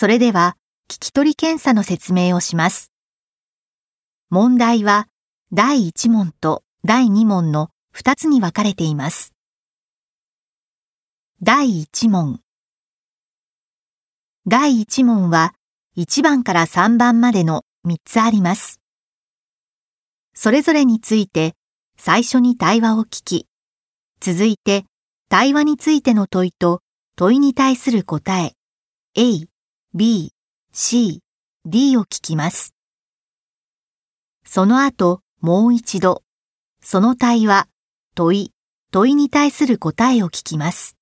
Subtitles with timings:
[0.00, 0.56] それでは、
[0.88, 2.92] 聞き取り検査の説明をします。
[4.30, 5.08] 問題は、
[5.52, 9.34] 第1問と第2問の2つに分かれています。
[11.42, 12.38] 第1問。
[14.46, 15.54] 第1問は、
[15.96, 18.80] 1番から3番までの3つあります。
[20.32, 21.56] それぞれについて、
[21.98, 23.48] 最初に対話を聞き、
[24.20, 24.84] 続いて、
[25.28, 26.82] 対話についての問いと
[27.16, 28.52] 問いに対する答え、
[29.16, 29.47] A、
[29.94, 30.34] B、
[30.70, 31.22] C、
[31.64, 32.74] D を聞きます。
[34.44, 36.22] その後、もう一度、
[36.82, 37.68] その対話、
[38.14, 38.52] 問い、
[38.90, 40.98] 問いに対する答えを聞きます。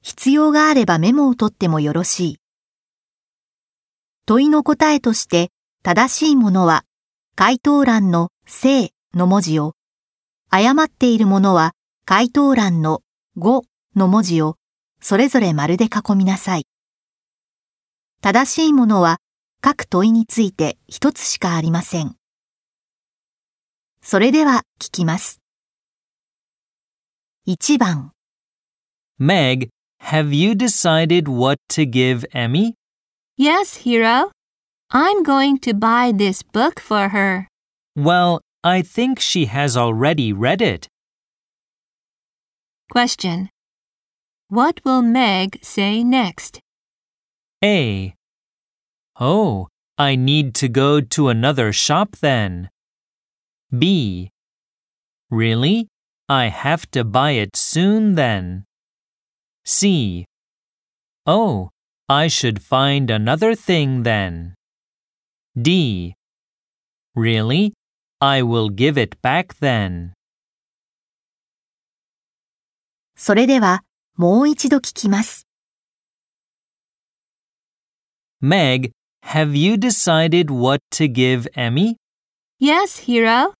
[0.00, 2.38] 必要があればメモを取ってもよろしい。
[4.24, 5.50] 問いの答えとして
[5.82, 6.86] 正しいものは
[7.36, 9.74] 回答欄の正の文字を、
[10.48, 11.72] 誤っているものは
[12.06, 13.02] 回答欄の
[13.36, 13.64] 5
[13.96, 14.56] の文字を
[15.02, 16.67] それぞれ丸で囲みなさい。
[18.20, 19.18] 正しいものは
[19.60, 22.16] 各問いについて一つしかありません。
[24.02, 25.40] それでは聞きます。
[27.46, 28.12] 1番、
[29.20, 29.68] Meg,
[30.02, 32.74] have you decided what to give Emmy?
[33.38, 34.30] Yes, Hero.
[34.90, 37.46] I'm going to buy this book for her.
[37.96, 40.88] Well, I think she has already read it.
[42.90, 43.48] Question.
[44.48, 46.60] What will Meg say next?
[47.63, 48.13] A.
[49.19, 52.69] Oh, I need to go to another shop then.
[53.77, 54.29] B.
[55.29, 55.87] Really?
[56.27, 58.65] I have to buy it soon then.
[59.65, 60.25] C.
[61.25, 61.69] Oh,
[62.09, 64.55] I should find another thing then.
[65.59, 66.15] D.
[67.15, 67.73] Really?
[68.19, 70.13] I will give it back then.
[73.15, 73.83] それでは
[74.17, 75.46] もう一度聞きます。
[78.40, 81.96] Meg, have you decided what to give Emmy?
[82.60, 83.54] Yes, Hero.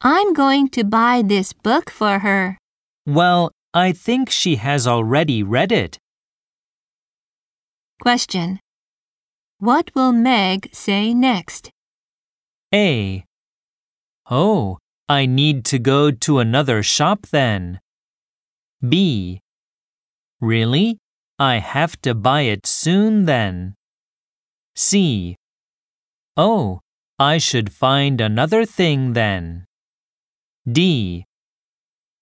[0.00, 2.58] I'm going to buy this book for her.
[3.06, 5.98] Well, I think she has already read it.
[8.00, 8.58] Question.
[9.58, 11.70] What will Meg say next?
[12.74, 13.24] A.
[14.28, 17.78] Oh, I need to go to another shop then.
[18.86, 19.40] B.
[20.40, 20.98] Really?
[21.38, 23.75] I have to buy it soon then.
[24.76, 25.36] C.
[26.36, 26.80] Oh,
[27.18, 29.64] I should find another thing then.
[30.70, 31.24] D.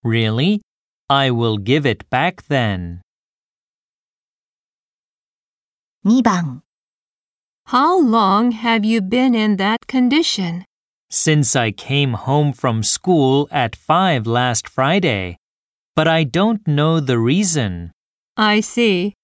[0.04, 0.62] Really?
[1.10, 3.00] I will give it back then.
[6.04, 6.62] 2番、
[7.66, 10.64] How long have you been in that condition?
[11.10, 15.38] since I came home from school at 5 last Friday.
[15.94, 17.92] But I don't know the reason.
[18.36, 19.14] I see.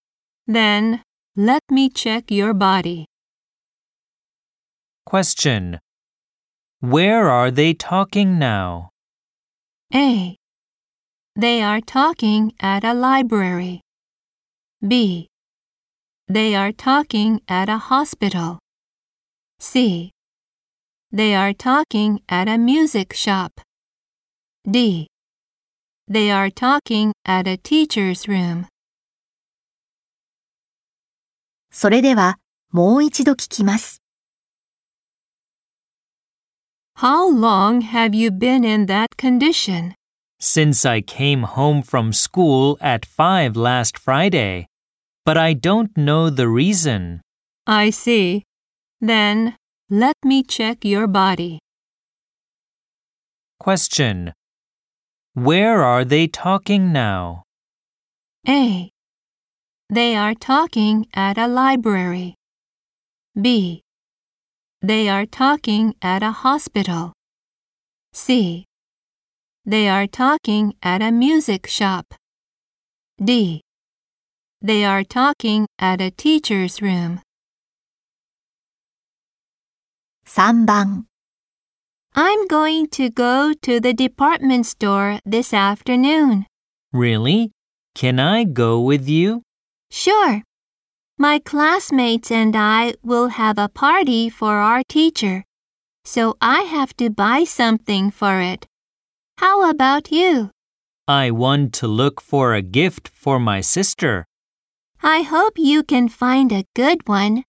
[0.47, 1.03] Then
[1.35, 3.10] let me check your body.
[5.06, 5.80] Question.
[6.80, 8.90] Where are they talking now?
[9.94, 10.36] A.
[11.36, 13.82] They are talking at a library.
[14.86, 15.28] B.
[16.28, 18.60] They are talking at a hospital.
[19.60, 20.12] C.
[21.12, 23.62] They are talking at a music shop.
[24.70, 25.08] D.
[26.08, 28.68] They are talking at a teacher's room.
[31.72, 32.38] それでは
[32.72, 33.99] もう一度聞きます。
[37.01, 39.95] How long have you been in that condition?
[40.39, 44.67] Since I came home from school at 5 last Friday.
[45.25, 47.23] But I don't know the reason.
[47.67, 48.45] I see.
[49.01, 49.57] Then
[49.89, 51.59] let me check your body.
[53.59, 54.35] Question.
[55.33, 57.45] Where are they talking now?
[58.47, 58.91] A.
[59.89, 62.35] They are talking at a library.
[63.41, 63.81] B.
[64.83, 67.13] They are talking at a hospital.
[68.15, 68.65] C.
[69.67, 72.15] They are talking at a music shop.
[73.23, 73.61] D.
[74.63, 77.21] They are talking at a teacher's room.
[80.25, 81.05] 3番、
[82.15, 86.47] I'm going to go to the department store this afternoon.
[86.91, 87.53] Really?
[87.95, 89.43] Can I go with you?
[89.91, 90.43] Sure.
[91.21, 95.45] My classmates and I will have a party for our teacher,
[96.03, 98.67] so I have to buy something for it.
[99.37, 100.51] How about you?
[101.07, 104.25] I want to look for a gift for my sister.
[105.03, 107.45] I hope you can find a good one.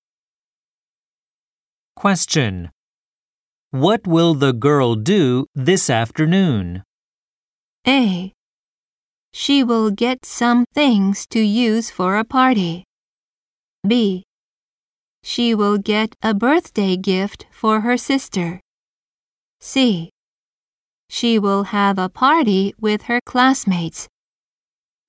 [1.96, 2.72] Question.
[3.70, 6.84] What will the girl do this afternoon?
[7.88, 8.34] A.
[9.32, 12.84] She will get some things to use for a party.
[13.87, 14.25] B.
[15.23, 18.61] She will get a birthday gift for her sister.
[19.61, 20.11] C.
[21.09, 24.09] She will have a party with her classmates.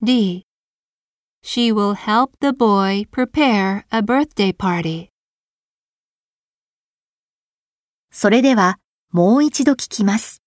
[0.02, 0.44] D.
[1.42, 5.08] She will help the boy prepare a birthday party.
[8.10, 8.78] それでは、
[9.12, 10.42] もう一度聞きます。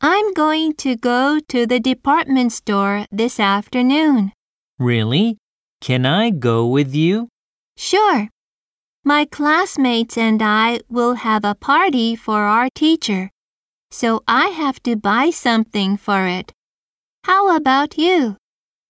[0.00, 4.32] I'm going to go to the department store this afternoon.
[4.79, 5.37] Really?
[5.81, 7.29] Can I go with you?
[7.75, 8.29] Sure.
[9.03, 13.31] My classmates and I will have a party for our teacher,
[13.89, 16.51] so I have to buy something for it.
[17.23, 18.37] How about you?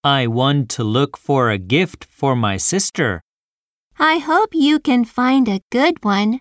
[0.03, 3.21] I want to look for a gift for my sister.
[3.99, 6.39] I hope you can find a good one.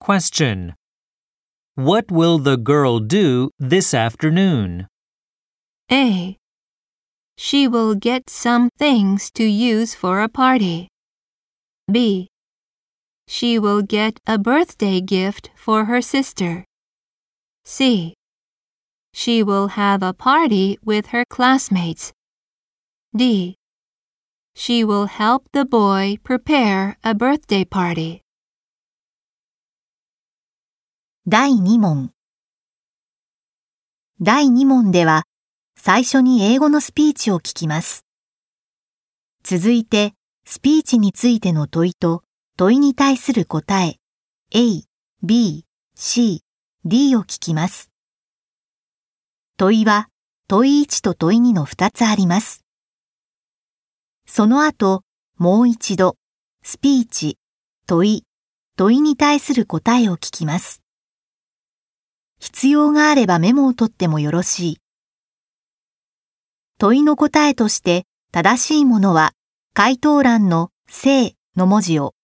[0.00, 0.74] Question.
[1.74, 4.86] What will the girl do this afternoon?
[5.90, 6.38] A.
[7.37, 10.87] She will get some things to use for a party.
[11.91, 12.29] B.
[13.27, 16.65] She will get a birthday gift for her sister.
[17.63, 18.13] C.
[19.13, 22.13] She will have a party with her classmates.
[23.15, 23.55] D.
[24.55, 28.21] She will help the boy prepare a birthday party.
[31.27, 32.11] 第2問。
[34.19, 35.23] 第2問では、
[35.78, 38.04] 最初に英語のスピーチを聞きます。
[39.44, 40.14] 続いて、
[40.44, 42.24] スピーチについての問いと、
[42.56, 43.98] 問いに対する答え、
[44.52, 44.82] A、
[45.22, 45.64] B、
[45.94, 46.42] C、
[46.84, 47.90] D を聞きます。
[49.56, 50.08] 問いは、
[50.48, 52.64] 問い1と問い2の2つあります。
[54.26, 55.02] その後、
[55.38, 56.16] もう一度、
[56.62, 57.38] スピーチ、
[57.86, 58.24] 問い、
[58.76, 60.82] 問いに対する答えを聞きます。
[62.40, 64.78] 必要があればメモを取ってもよろしい。
[66.78, 69.32] 問いの答えとして正しいものは
[69.72, 72.14] 回答欄の正の文字を、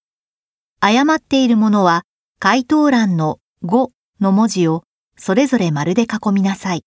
[0.79, 2.03] 誤っているものは
[2.39, 3.89] 回答欄の5
[4.21, 4.85] の文字を
[5.17, 6.85] それぞれ丸で囲みなさい。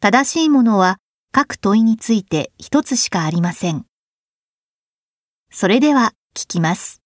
[0.00, 0.98] 正しいものは
[1.30, 3.84] 各問いについて一つしかありません。
[5.52, 7.02] それでは聞きます。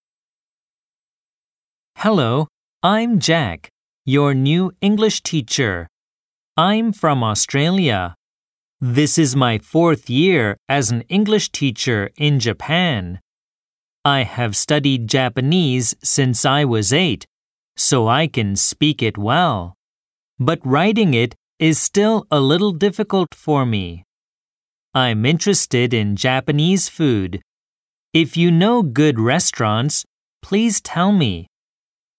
[1.99, 2.47] Hello,
[2.83, 3.69] I'm Jack,
[4.07, 5.89] your new English teacher.
[6.57, 8.15] I'm from Australia.
[8.87, 13.19] This is my fourth year as an English teacher in Japan.
[14.05, 17.25] I have studied Japanese since I was eight,
[17.79, 19.73] so I can speak it well.
[20.39, 24.05] But writing it is still a little difficult for me.
[24.93, 27.41] I'm interested in Japanese food.
[28.13, 30.05] If you know good restaurants,
[30.43, 31.47] please tell me.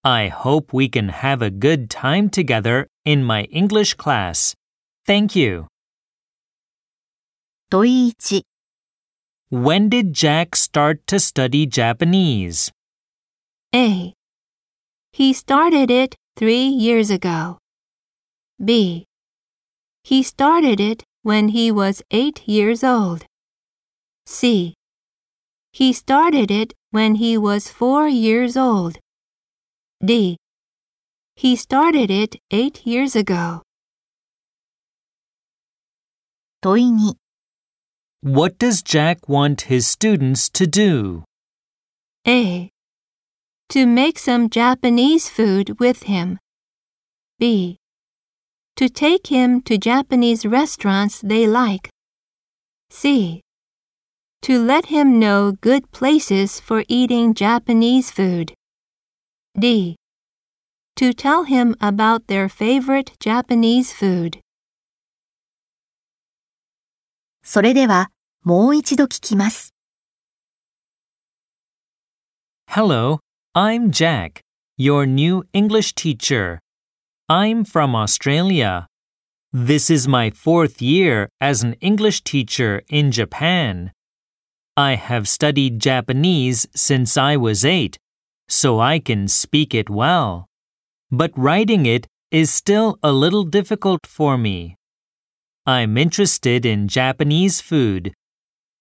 [0.03, 4.56] I hope we can have a good time together in my English class.
[5.06, 5.67] Thank you.
[7.75, 8.42] 問い1、
[9.52, 12.72] When did Jack start to study Japanese?
[13.75, 14.14] A.
[15.12, 17.58] He started it three years ago.
[18.58, 19.06] B.
[20.02, 23.25] He started it when he was eight years old.
[24.26, 24.75] C.
[25.72, 28.98] He started it when he was four years old.
[30.04, 30.37] D.
[31.37, 33.62] He started it eight years ago.
[36.62, 37.16] 問い2、
[38.25, 41.25] What does Jack want his students to do?
[42.28, 42.68] A.
[43.70, 46.38] To make some Japanese food with him.
[47.38, 47.78] B.
[48.76, 51.88] To take him to Japanese restaurants they like.
[52.90, 53.40] C.
[54.42, 58.52] To let him know good places for eating Japanese food.
[59.59, 59.97] D.
[60.97, 64.40] To tell him about their favorite Japanese food.
[67.42, 68.11] それでは
[68.44, 69.75] もう一度聞きます。
[72.68, 73.18] Hello,
[73.54, 74.40] I'm Jack,
[74.78, 76.59] your new English teacher.
[77.28, 78.87] I'm from Australia.
[79.52, 83.92] This is my fourth year as an English teacher in Japan.
[84.75, 87.99] I have studied Japanese since I was eight,
[88.49, 90.47] so I can speak it well.
[91.12, 94.76] But writing it is still a little difficult for me.
[95.66, 98.14] I'm interested in Japanese food.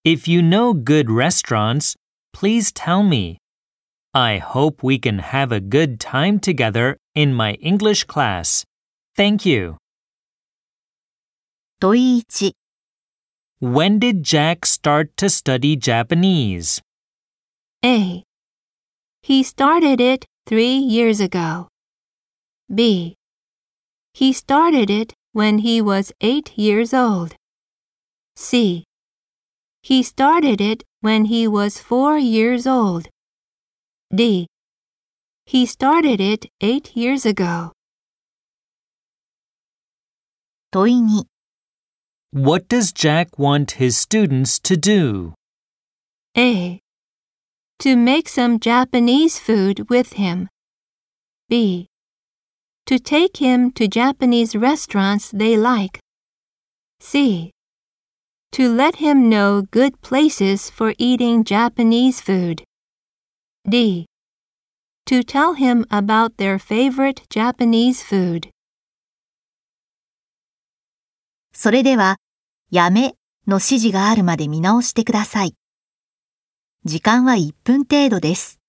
[0.05, 1.97] if you know good restaurants,
[2.35, 3.39] please tell me.
[4.13, 8.65] I hope we can have a good time together in my English class.
[9.17, 9.79] Thank you.
[11.81, 12.53] 問い1、
[13.63, 16.83] When did Jack start to study Japanese?
[17.83, 18.25] A.
[19.23, 21.69] He started it three years ago.
[22.69, 23.17] B.
[24.13, 27.37] He started it when he was eight years old.
[28.37, 28.85] C.
[29.85, 33.11] He started it when he was four years old.
[34.15, 34.47] D.
[35.45, 37.73] He started it eight years ago.
[40.73, 41.27] 問い
[42.33, 45.35] 2 What does Jack want his students to do?
[46.35, 46.81] A.
[47.81, 50.49] To make some Japanese food with him.
[51.51, 51.89] B.
[52.87, 56.01] To take him to Japanese restaurants they like.
[57.01, 57.54] C.
[58.55, 62.63] To let him know good places for eating Japanese food.
[63.69, 64.07] D.
[65.07, 68.51] To tell him about their favorite Japanese food.
[71.53, 72.19] それでは、
[72.71, 73.17] やめ
[73.49, 75.57] の指示があるまで見直してください。
[76.85, 78.61] 時間は1分程度です。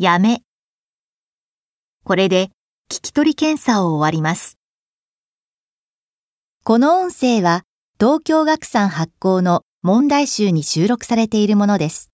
[0.00, 0.42] やめ。
[2.04, 2.50] これで
[2.88, 4.56] 聞き取り検査を終わります。
[6.62, 7.64] この音声は
[7.98, 12.07] 東京学産発行の問題集に収録されているものです。